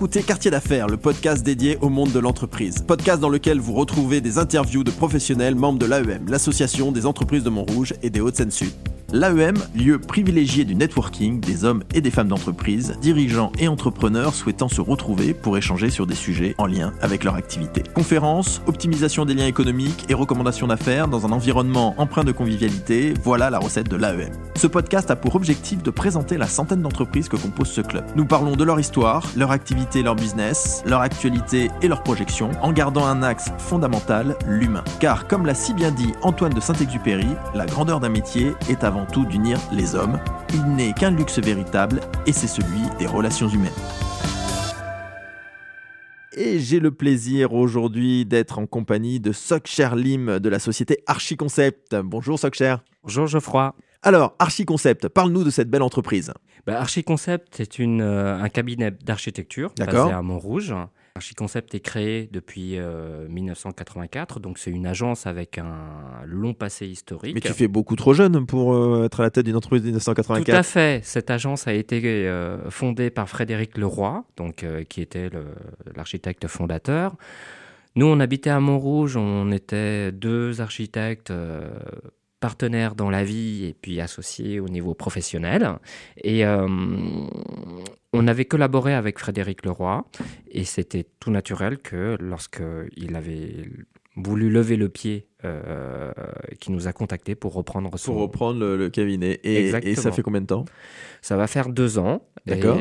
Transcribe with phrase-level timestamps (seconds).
[0.00, 2.76] Écoutez Quartier d'affaires, le podcast dédié au monde de l'entreprise.
[2.78, 7.44] Podcast dans lequel vous retrouvez des interviews de professionnels membres de l'AEM, l'association des entreprises
[7.44, 8.72] de Montrouge et des Hauts-de-Seine-Sud.
[9.12, 14.68] L'AEM, lieu privilégié du networking des hommes et des femmes d'entreprise, dirigeants et entrepreneurs souhaitant
[14.68, 17.82] se retrouver pour échanger sur des sujets en lien avec leur activité.
[17.92, 23.50] Conférences, optimisation des liens économiques et recommandations d'affaires dans un environnement empreint de convivialité, voilà
[23.50, 24.30] la recette de l'AEM.
[24.54, 28.04] Ce podcast a pour objectif de présenter la centaine d'entreprises que compose ce club.
[28.14, 32.72] Nous parlons de leur histoire, leur activité, leur business, leur actualité et leurs projections, en
[32.72, 34.84] gardant un axe fondamental, l'humain.
[35.00, 38.99] Car comme l'a si bien dit Antoine de Saint-Exupéry, la grandeur d'un métier est avant
[39.06, 40.18] tout d'unir les hommes.
[40.54, 43.70] Il n'est qu'un luxe véritable et c'est celui des relations humaines.
[46.36, 51.96] Et j'ai le plaisir aujourd'hui d'être en compagnie de Sokcher Lim de la société Archiconcept.
[51.96, 52.76] Bonjour Sokcher.
[53.02, 53.74] Bonjour Geoffroy.
[54.02, 56.32] Alors, Archiconcept, parle-nous de cette belle entreprise.
[56.66, 60.74] Bah, Archiconcept, c'est euh, un cabinet d'architecture basé à Montrouge.
[61.16, 62.78] Archiconcept est créé depuis
[63.28, 67.34] 1984, euh, donc c'est une agence avec un long passé historique.
[67.34, 69.86] Mais tu fais beaucoup trop jeune pour euh, être à la tête d'une entreprise de
[69.86, 70.44] 1984.
[70.44, 71.04] Tout à fait.
[71.04, 75.30] Cette agence a été euh, fondée par Frédéric Leroy, donc, qui était
[75.94, 77.16] l'architecte fondateur.
[77.96, 81.32] Nous, on habitait à Montrouge, on était deux architectes
[82.40, 85.76] partenaires dans la vie et puis associés au niveau professionnel.
[86.24, 86.66] Et euh,
[88.12, 90.04] on avait collaboré avec Frédéric Leroy
[90.50, 93.68] et c'était tout naturel que lorsqu'il avait
[94.16, 96.12] voulu lever le pied, euh,
[96.60, 98.12] qui nous a contacté pour reprendre son...
[98.12, 99.40] Pour reprendre le, cabinet.
[99.44, 100.64] Et, et, ça fait combien de temps?
[101.22, 102.22] Ça va faire deux ans.
[102.46, 102.80] D'accord.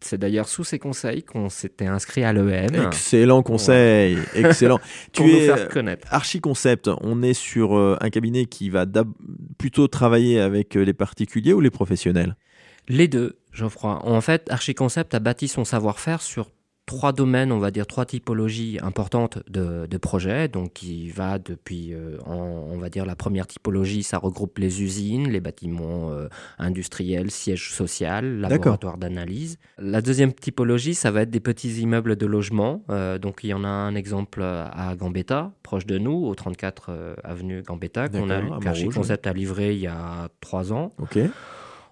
[0.00, 2.86] C'est d'ailleurs sous ces conseils qu'on s'était inscrit à l'EM.
[2.86, 4.78] Excellent conseil, excellent.
[5.12, 6.06] tu es faire connaître.
[6.12, 8.86] Archiconcept, on est sur euh, un cabinet qui va
[9.58, 12.36] plutôt travailler avec euh, les particuliers ou les professionnels?
[12.86, 13.98] Les deux, Geoffroy.
[14.04, 16.50] En fait, Archiconcept a bâti son savoir-faire sur
[16.88, 22.16] trois domaines, on va dire trois typologies importantes de, projets, donc qui va depuis, euh,
[22.24, 26.28] on va dire la première typologie, ça regroupe les usines, les bâtiments euh,
[26.58, 29.58] industriels, sièges social, laboratoires d'analyse.
[29.78, 33.54] La deuxième typologie, ça va être des petits immeubles de logement, euh, donc il y
[33.54, 38.40] en a un exemple à Gambetta, proche de nous, au 34 avenue Gambetta, qu'on a,
[38.94, 40.94] Concept a livré il y a trois ans.
[40.98, 41.18] Ok.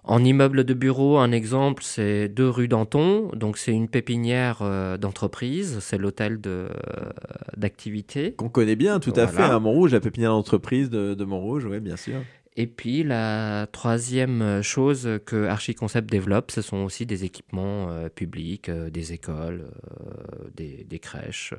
[0.03, 3.29] En immeuble de bureau, un exemple, c'est deux rue Danton.
[3.33, 5.79] Donc, c'est une pépinière euh, d'entreprise.
[5.81, 6.69] C'est l'hôtel euh,
[7.57, 8.31] d'activité.
[8.33, 11.79] Qu'on connaît bien, tout à fait, à Montrouge, la pépinière d'entreprise de, de Montrouge, oui,
[11.81, 12.21] bien sûr.
[12.55, 18.71] Et puis, la troisième chose que Archiconcept développe, ce sont aussi des équipements euh, publics,
[18.71, 19.65] des écoles,
[20.55, 21.53] des, des, crèches.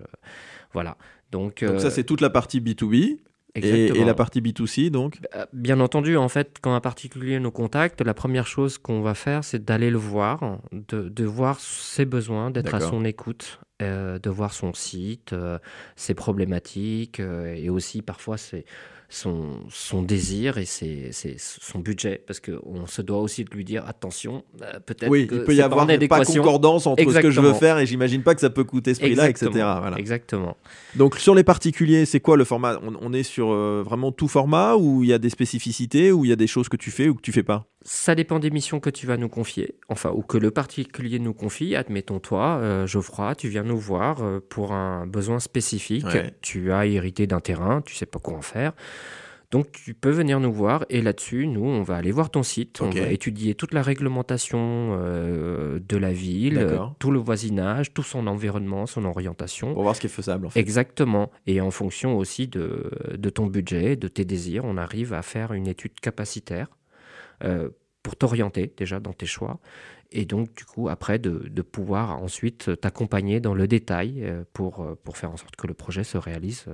[0.72, 0.97] voilà.
[1.31, 3.19] Donc, Donc ça, c'est toute la partie B2B.
[3.64, 8.00] Et, la partie B2C, donc bah, Bien entendu, en fait, quand un particulier nous contacte,
[8.00, 12.74] la première chose qu'on va faire, c'est d'aller le voir, de, voir ses besoins, d'être
[12.74, 15.58] à son écoute, euh, de voir son site, euh,
[15.94, 18.64] ses problématiques, euh, et aussi parfois c'est
[19.10, 23.84] son, son désir et ses, son budget, parce qu'on se doit aussi de lui dire
[23.86, 27.54] attention, euh, peut-être oui, il peut y avoir pas concordance entre ce que je veux
[27.54, 29.50] faire et j'imagine pas que ça peut coûter ce prix-là, etc.
[29.52, 29.98] Voilà.
[29.98, 30.56] Exactement.
[30.94, 32.78] Donc sur les particuliers, c'est quoi le format?
[33.00, 36.28] On, est sur euh, vraiment tout format ou il y a des spécificités ou il
[36.28, 37.66] y a des choses que tu fais ou que tu fais pas?
[37.82, 41.32] Ça dépend des missions que tu vas nous confier, enfin, ou que le particulier nous
[41.32, 41.76] confie.
[41.76, 46.04] Admettons, toi, euh, Geoffroy, tu viens nous voir euh, pour un besoin spécifique.
[46.42, 48.72] Tu as hérité d'un terrain, tu sais pas quoi en faire.
[49.50, 52.82] Donc, tu peux venir nous voir et là-dessus, nous, on va aller voir ton site,
[52.82, 54.59] on va étudier toute la réglementation
[55.00, 59.72] euh, de la ville, tout le voisinage, tout son environnement, son orientation.
[59.72, 60.47] Pour voir ce qui est faisable.
[60.47, 60.60] En fait.
[60.60, 61.31] Exactement.
[61.47, 65.54] Et en fonction aussi de, de ton budget, de tes désirs, on arrive à faire
[65.54, 66.69] une étude capacitaire
[67.42, 67.70] euh,
[68.03, 69.60] pour t'orienter déjà dans tes choix.
[70.10, 74.81] Et donc, du coup, après, de, de pouvoir ensuite t'accompagner dans le détail euh, pour,
[74.81, 76.67] euh, pour faire en sorte que le projet se réalise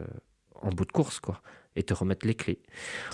[0.64, 1.40] en bout de course, quoi,
[1.76, 2.60] et te remettre les clés.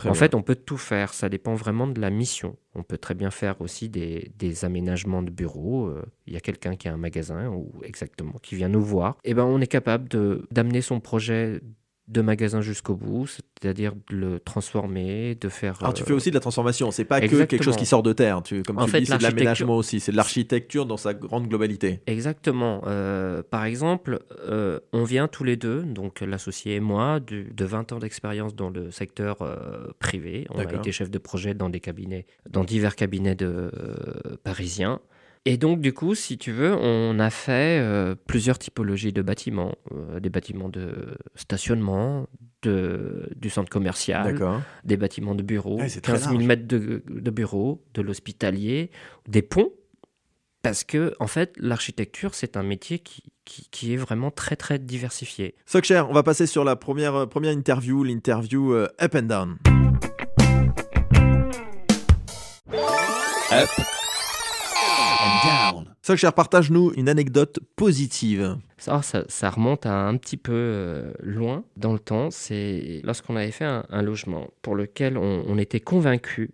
[0.05, 2.56] en fait, on peut tout faire, ça dépend vraiment de la mission.
[2.75, 5.93] On peut très bien faire aussi des, des aménagements de bureaux.
[6.26, 9.17] Il y a quelqu'un qui a un magasin, ou exactement, qui vient nous voir.
[9.25, 10.08] Et eh ben, on est capable
[10.50, 11.61] d'amener son projet
[12.11, 15.77] de magasin jusqu'au bout, c'est-à-dire de le transformer, de faire.
[15.81, 18.12] Alors tu fais aussi de la transformation, c'est pas que quelque chose qui sort de
[18.12, 18.43] terre.
[18.43, 22.01] Tu, comme tu dis, c'est de l'aménagement aussi, c'est de l'architecture dans sa grande globalité.
[22.07, 22.83] Exactement.
[22.87, 27.93] Euh, par exemple, euh, on vient tous les deux, donc l'associé et moi, de, 20
[27.93, 30.47] ans d'expérience dans le secteur euh, privé.
[30.51, 33.71] On a été chef de projet dans des cabinets, dans divers cabinets de
[34.43, 35.01] parisiens.
[35.46, 39.75] Et donc, du coup, si tu veux, on a fait euh, plusieurs typologies de bâtiments.
[39.92, 42.26] Euh, des bâtiments de stationnement,
[42.62, 44.38] de, du centre commercial,
[44.84, 48.90] des bâtiments de bureaux, 15 000 mètres de, de bureaux, de l'hospitalier,
[49.28, 49.72] des ponts.
[50.62, 54.78] Parce que, en fait, l'architecture, c'est un métier qui, qui, qui est vraiment très, très
[54.78, 55.54] diversifié.
[55.64, 59.56] Sokcher, on va passer sur la première, euh, première interview, l'interview euh, Up and Down.
[63.52, 64.00] Up
[66.11, 66.17] down.
[66.19, 68.57] Sokcher, partage-nous une anecdote positive.
[68.79, 72.31] Ça, ça, ça remonte à un petit peu euh, loin dans le temps.
[72.31, 76.51] C'est lorsqu'on avait fait un, un logement pour lequel on, on était convaincu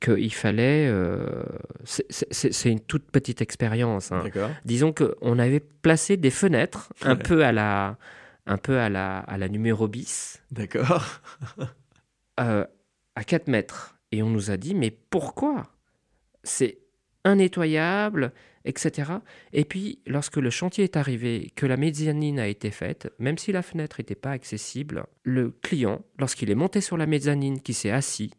[0.00, 0.86] qu'il fallait.
[0.88, 1.42] euh,
[1.84, 4.12] c'est- une toute petite expérience.
[4.12, 4.22] hein.
[4.24, 4.50] D'accord.
[4.64, 7.22] Disons qu'on avait placé des fenêtres un Ouais.
[7.22, 7.96] peu à la,
[8.46, 11.04] un peu à la, à la numéro bis, D'accord.
[12.40, 12.64] euh,
[13.16, 13.96] à 4 mètres.
[14.12, 15.66] Et on nous a dit, mais pourquoi?
[16.42, 16.78] C'est
[17.24, 18.32] innettoyable,
[18.64, 19.12] etc.
[19.52, 23.52] Et puis, lorsque le chantier est arrivé, que la mezzanine a été faite, même si
[23.52, 27.90] la fenêtre n'était pas accessible, le client, lorsqu'il est monté sur la mezzanine, qui s'est
[27.90, 28.32] assis,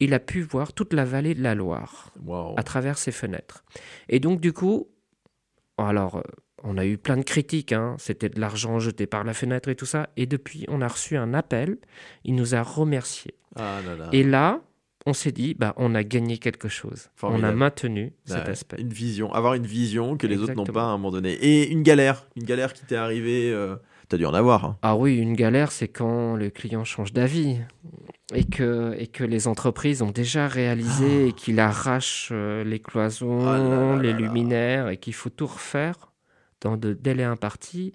[0.00, 2.54] il a pu voir toute la vallée de la Loire Wow.
[2.58, 3.64] à travers ses fenêtres.
[4.08, 4.88] Et donc, du coup,
[5.78, 6.22] alors, euh,
[6.62, 7.96] on a eu plein de critiques, hein.
[7.98, 10.08] c'était de l'argent jeté par la fenêtre et tout ça.
[10.16, 11.78] Et depuis, on a reçu un appel,
[12.24, 13.34] il nous a remerciés.
[13.54, 14.08] Ah là là.
[14.12, 14.60] Et là,
[15.06, 17.08] on s'est dit, bah, on a gagné quelque chose.
[17.14, 17.46] Formidable.
[17.46, 18.80] On a maintenu cet Ouais, aspect.
[18.80, 21.32] Une vision, avoir une vision que les autres n'ont pas à un moment donné.
[21.32, 23.76] Et une galère, une galère qui t'est arrivée, euh,
[24.08, 24.64] t'as dû en avoir.
[24.64, 24.76] hein.
[24.82, 27.58] Ah oui, une galère, c'est quand le client change d'avis
[28.34, 33.46] et que, et que les entreprises ont déjà réalisé et qu'il arrache euh, les cloisons,
[33.46, 36.10] Ah là là les là luminaires et qu'il faut tout refaire
[36.60, 37.92] dans de délais impartis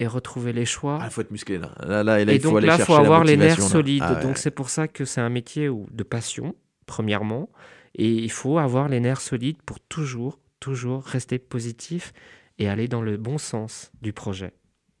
[0.00, 0.98] et retrouver les choix.
[1.00, 1.70] Ah, il faut être musclé là.
[1.86, 3.36] Là, là, et là, et il faut donc aller là, il chercher faut avoir les
[3.36, 4.02] nerfs solides.
[4.04, 4.22] Ah ouais.
[4.22, 6.56] Donc c'est pour ça que c'est un métier où- de passion,
[6.86, 7.48] premièrement.
[7.94, 12.12] Et il faut avoir les nerfs solides pour toujours, toujours rester positif
[12.58, 14.52] et aller dans le bon sens du projet.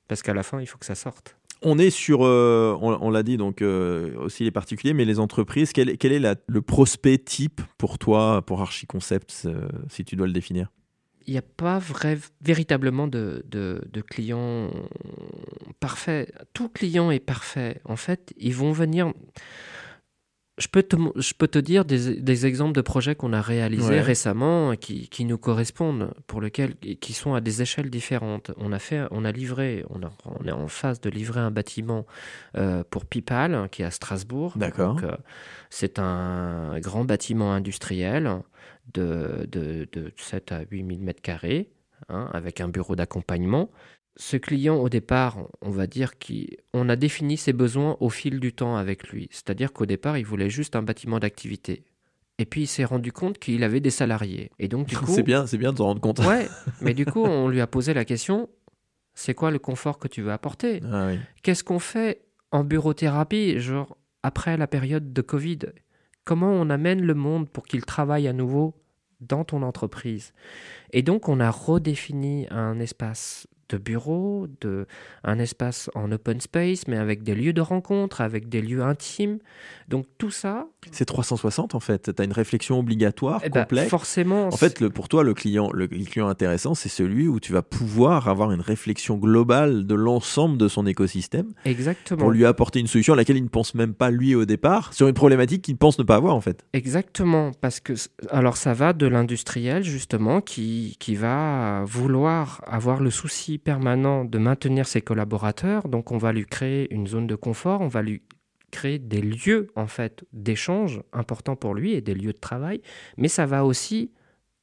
[0.08, 1.36] Parce qu'à la fin, il faut que ça sorte.
[1.62, 5.18] On est sur, euh, on, on l'a dit, donc euh, aussi les particuliers, mais les
[5.20, 5.72] entreprises.
[5.72, 10.16] Quel, est- quel est la- le prospect type pour toi, pour Archiconcept, euh, si tu
[10.16, 10.70] dois le définir?
[11.30, 14.68] Il n'y a pas vrai, véritablement de, de, de client
[15.78, 16.32] parfait.
[16.54, 17.80] Tout client est parfait.
[17.84, 19.12] En fait, ils vont venir.
[20.60, 23.94] Je peux te, je peux te dire des, des exemples de projets qu'on a réalisés
[23.94, 24.00] Ouais.
[24.02, 28.50] récemment qui, qui nous correspondent, pour lesquels, qui sont à des échelles différentes.
[28.58, 31.50] On a, fait, on a livré, on, a- on est en phase de livrer un
[31.50, 32.04] bâtiment
[32.56, 34.52] euh, pour Pipal, qui est à Strasbourg.
[34.56, 34.98] D'accord.
[35.02, 35.16] Euh,
[35.70, 38.30] c'est un grand bâtiment industriel
[38.92, 41.70] de, de, de 7 à 8 000 mètres carrés,
[42.10, 43.70] hein, avec un bureau d'accompagnement.
[44.20, 48.52] Ce client, au départ, on va dire qu'on a défini ses besoins au fil du
[48.52, 49.28] temps avec lui.
[49.30, 51.84] C'est-à-dire qu'au départ, il voulait juste un bâtiment d'activité.
[52.38, 54.50] Et puis, il s'est rendu compte qu'il avait des salariés.
[54.58, 56.18] Et donc, du coup, C'est bien, c'est bien de s'en rendre compte.
[56.18, 56.48] Ouais,
[56.82, 58.50] mais du coup, on lui a posé la question
[59.14, 60.80] c'est quoi le confort que tu veux apporter?
[60.90, 61.18] Ah oui.
[61.42, 62.22] Qu'est-ce qu'on fait
[62.52, 65.58] en bureauthérapie, genre après la période de Covid?
[66.24, 68.74] Comment on amène le monde pour qu'il travaille à nouveau
[69.20, 70.32] dans ton entreprise?
[70.92, 74.86] Et donc, on a redéfini un espace de bureau, de,
[75.24, 79.38] un espace en open space, mais avec des lieux de rencontre, avec des lieux intimes.
[79.88, 82.14] Donc, tout ça, C'est 360 en fait.
[82.14, 83.88] Tu as une réflexion obligatoire, eh ben, complète.
[83.88, 87.40] forcément, En fait, le, pour toi, le client, le, le client intéressant, c'est celui où
[87.40, 92.20] tu vas pouvoir avoir une réflexion globale de l'ensemble de son écosystème exactement.
[92.20, 94.92] pour lui apporter une solution à laquelle il ne pense même pas lui au départ,
[94.94, 96.64] sur une problématique qu'il pense ne pas avoir en fait.
[96.72, 97.94] Exactement, parce que
[98.30, 104.38] alors ça va de l'industriel justement qui, qui va vouloir avoir le souci permanent de
[104.38, 108.22] maintenir ses collaborateurs, donc on va lui créer une zone de confort, on va lui
[108.70, 112.82] créer des lieux en fait d'échange importants pour lui et des lieux de travail,
[113.16, 114.12] mais ça va aussi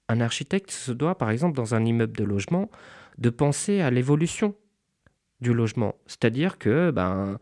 [0.09, 2.69] un architecte se doit par exemple dans un immeuble de logement
[3.17, 4.55] de penser à l'évolution
[5.41, 7.39] du logement, c'est-à-dire que ben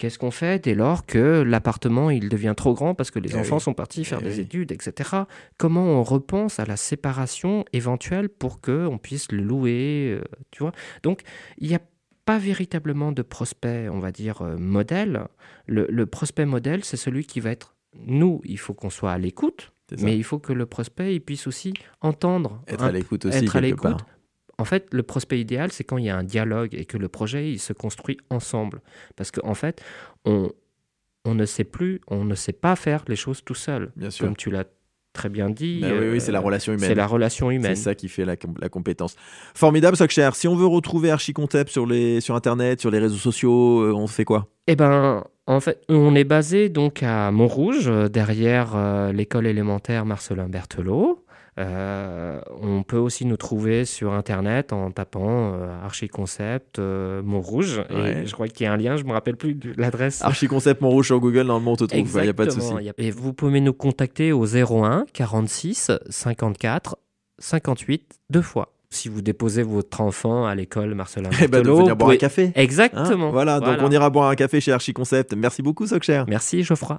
[0.00, 3.38] Qu'est-ce qu'on fait dès lors que l'appartement il devient trop grand parce que les Eh
[3.38, 3.60] enfants oui.
[3.60, 4.40] sont partis faire Eh des oui.
[4.40, 5.10] études, etc.
[5.58, 10.62] Comment on repense à la séparation éventuelle pour que on puisse le louer, euh, tu
[10.62, 10.72] vois?
[11.02, 11.20] Donc
[11.58, 11.80] il n'y a
[12.24, 15.26] pas véritablement de prospect, on va dire euh, modèle.
[15.66, 17.74] Le, le prospect modèle, c'est celui qui va être
[18.06, 18.40] nous.
[18.44, 21.74] Il faut qu'on soit à l'écoute, mais il faut que le prospect il puisse aussi
[22.00, 23.98] entendre, Être un à l'écoute aussi être à l'écoute.
[24.60, 27.08] En fait, le prospect idéal, c'est quand il y a un dialogue et que le
[27.08, 28.80] projet, il se construit ensemble.
[29.16, 29.82] Parce qu'en en fait,
[30.24, 30.50] on,
[31.24, 33.90] on ne sait plus, on ne sait pas faire les choses tout seul.
[33.96, 34.26] Bien sûr.
[34.26, 34.64] Comme tu l'as
[35.12, 35.80] très bien dit.
[35.80, 36.88] Bah oui, euh, oui, c'est la relation humaine.
[36.88, 37.74] C'est la relation humaine.
[37.74, 39.16] C'est ça qui fait la, com- la compétence.
[39.54, 40.30] Formidable, Sokcher.
[40.34, 44.06] Si on veut retrouver Archiconcept sur, les, sur Internet, sur les réseaux sociaux, euh, on
[44.06, 44.46] fait quoi?
[44.68, 50.06] Eh ben, en fait, on est basé donc à Montrouge, euh, derrière euh, l'école élémentaire
[50.06, 51.19] Marcelin Berthelot.
[51.60, 57.82] Euh, on peut aussi nous trouver sur Internet en tapant euh, Archiconcept euh, Montrouge.
[57.90, 58.22] Ouais.
[58.22, 60.22] Et je crois qu'il y a un lien, je me rappelle plus de l'adresse.
[60.22, 62.10] Archiconcept Montrouge sur Google, normalement on te trouve.
[62.16, 62.72] Il n'y a pas de souci.
[62.96, 66.96] Et vous pouvez nous contacter au 01 46 54
[67.38, 68.72] 58 deux fois.
[68.92, 72.46] Si vous déposez votre enfant à l'école Marcelin Eh ben, de venir boire un café.
[72.46, 73.30] Hein Exactement.
[73.30, 75.32] voilà, donc on ira boire un café chez Archiconcept.
[75.36, 76.24] Merci beaucoup, Soccer.
[76.26, 76.98] Merci Geoffroy.